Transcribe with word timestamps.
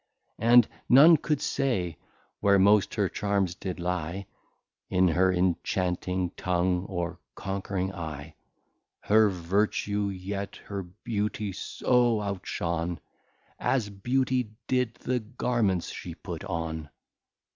And 0.39 0.67
none 0.89 1.15
could 1.15 1.39
say, 1.41 1.97
where 2.39 2.57
most 2.57 2.95
her 2.95 3.07
Charms 3.07 3.53
did 3.53 3.79
lye, 3.79 4.25
In 4.89 5.09
her 5.09 5.31
inchanting 5.31 6.31
Tongue, 6.31 6.85
or 6.87 7.19
conquering 7.35 7.93
Eye. 7.93 8.33
Her 9.01 9.29
Vertue 9.29 10.09
yet 10.09 10.55
her 10.55 10.81
Beauties 10.81 11.59
so 11.59 12.19
out 12.19 12.47
shon, 12.47 12.99
As 13.59 13.91
Beauty 13.91 14.49
did 14.65 14.95
the 14.95 15.19
Garments 15.19 15.91
she 15.91 16.15
put 16.15 16.43
on! 16.45 16.89